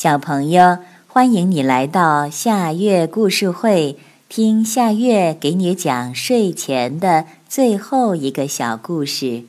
[0.00, 0.78] 小朋友，
[1.08, 3.98] 欢迎你来到夏月故事会，
[4.30, 9.44] 听夏月给你讲睡前的最后一个小故事。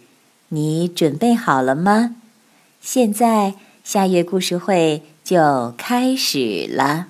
[0.49, 2.17] 你准备好了吗？
[2.81, 3.53] 现在
[3.85, 7.07] 夏月故事会就开始了。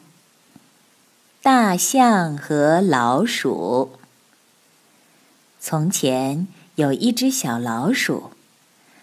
[1.41, 3.93] 大象和老鼠。
[5.59, 8.29] 从前有一只小老鼠，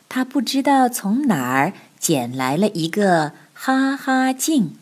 [0.08, 3.32] 它不知道从哪儿捡来了一个。
[3.60, 4.76] 哈哈镜，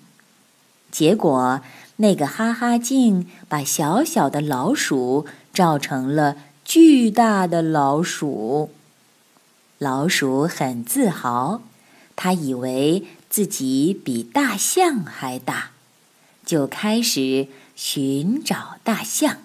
[0.90, 1.62] 结果
[1.96, 8.70] 那个哈哈镜把小小的老鼠照成了巨大的老鼠。
[9.78, 11.62] 老鼠很自豪，
[12.16, 15.70] 它以为自己比大象还大，
[16.44, 19.38] 就开始寻找大象。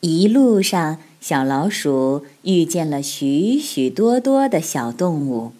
[0.00, 5.54] 一路上，小老鼠遇见了许许多多的小动物。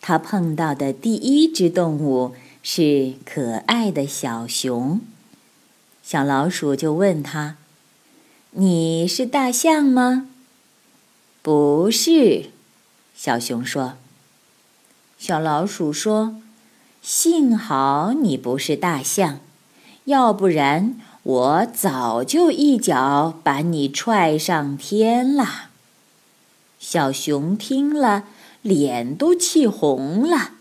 [0.00, 5.00] 他碰到的第一只动物是可爱的小熊。
[6.02, 7.56] 小老鼠就问他
[8.52, 10.28] ：“你是大象吗
[11.42, 12.50] ？”“不是。”
[13.14, 13.94] 小熊说。
[15.18, 16.36] 小老鼠说
[17.02, 19.38] ：“幸好你不是大象，
[20.06, 25.68] 要不然我早就一脚把你踹上天了。”
[26.80, 28.24] 小熊听了。
[28.62, 30.52] 脸都气红了，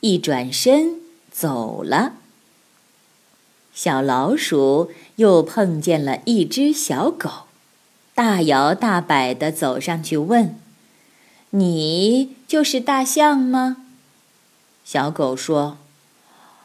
[0.00, 1.00] 一转身
[1.30, 2.14] 走了。
[3.72, 7.30] 小老鼠又碰见了一只小狗，
[8.14, 10.58] 大摇大摆地走上去问
[11.50, 13.76] ：“你就是大象吗？”
[14.84, 15.78] 小狗说：“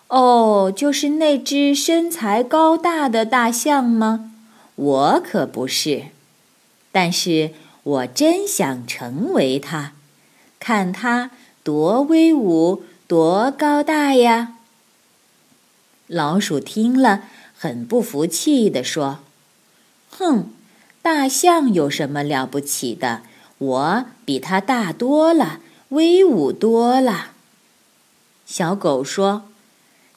[0.10, 4.32] 哦，就是那只身材高大的大象吗？
[4.76, 6.06] 我可不是，
[6.92, 7.52] 但是
[7.84, 9.94] 我真想成为它。”
[10.64, 11.30] 看它
[11.62, 14.54] 多威武，多高大呀！
[16.08, 19.20] 老鼠听了，很不服气地说
[20.10, 20.46] ：“哼，
[21.02, 23.24] 大象有什么了不起的？
[23.58, 25.60] 我比它大多了，
[25.90, 27.32] 威武多了。”
[28.48, 29.44] 小狗说：“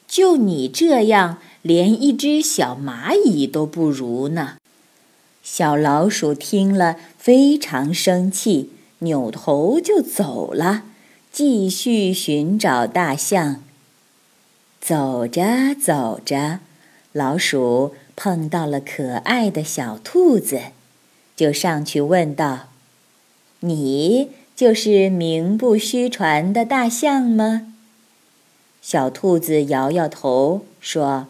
[0.07, 4.55] 就你这样，连一只小蚂蚁都不如呢。”
[5.43, 8.71] 小老鼠听了，非常生气。
[8.99, 10.83] 扭头就走了，
[11.31, 13.63] 继续寻找大象。
[14.79, 16.59] 走着走着，
[17.11, 20.59] 老鼠碰到了可爱的小兔子，
[21.35, 22.69] 就上去问道
[23.61, 27.73] ：“你就是名不虚传的大象吗？”
[28.81, 31.27] 小兔子摇摇头说：“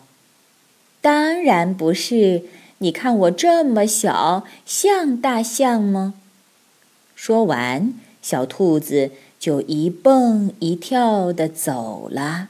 [1.01, 2.43] 当然不是。
[2.79, 6.13] 你看我这么小，像大象吗？”
[7.17, 12.49] 说完，小兔子就一蹦一跳地走了。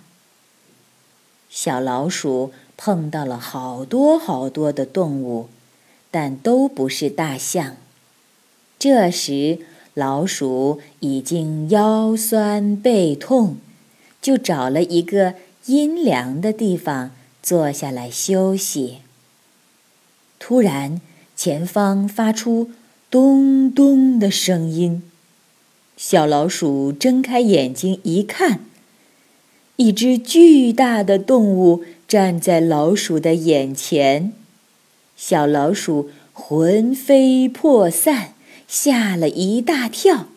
[1.50, 5.48] 小老鼠碰到了好多好多的动物，
[6.12, 7.78] 但都不是大象。
[8.78, 9.60] 这时，
[9.94, 13.56] 老鼠已经腰酸背痛，
[14.22, 15.36] 就找了一个
[15.68, 17.12] 阴凉的地方
[17.42, 18.98] 坐下来休息。
[20.38, 21.00] 突然，
[21.38, 22.72] 前方发出。
[23.10, 25.02] 咚咚的声音，
[25.96, 28.66] 小老鼠睁开眼睛一看，
[29.78, 34.34] 一只巨大的动物站在老鼠的眼前。
[35.16, 38.34] 小老鼠魂飞魄散，
[38.68, 40.28] 吓了一大跳，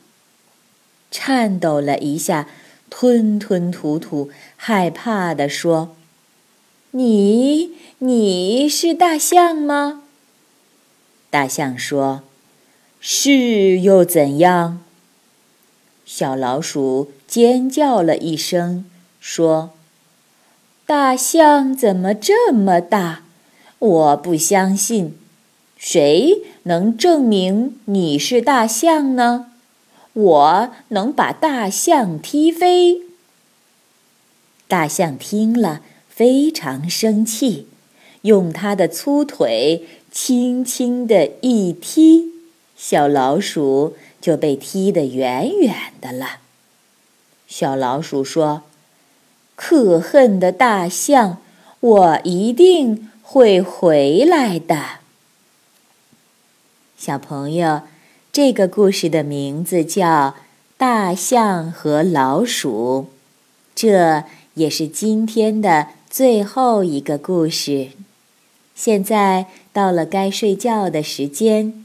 [1.11, 2.49] 颤抖了一下，
[2.89, 5.97] 吞吞吐吐，害怕地说
[6.93, 10.05] ：“你，你是大象吗？”
[11.31, 12.23] 大象说。
[13.01, 14.81] 是又怎样？
[16.05, 18.85] 小老鼠尖叫了一声，
[19.21, 19.71] 说
[20.85, 23.23] ：“大象怎么这么大？
[23.79, 25.17] 我不相信。
[25.79, 29.47] 谁能证明你是大象呢？
[30.13, 33.01] 我能把大象踢飞。”
[34.69, 37.67] 大象听了非常生气，
[38.23, 42.40] 用它的粗腿轻轻地一踢。
[42.83, 46.39] 小老鼠就被踢得远远的了。
[47.47, 48.63] 小老鼠说
[49.55, 51.37] ：“可恨的大象，
[51.81, 55.01] 我一定会回来的。”
[56.97, 57.83] 小朋友，
[58.33, 60.07] 这个故事的名字叫
[60.79, 63.09] 《大象和老鼠》，
[63.75, 64.25] 这
[64.55, 67.89] 也是今天的最后一个故事。
[68.75, 71.85] 现在到了该睡觉的时间。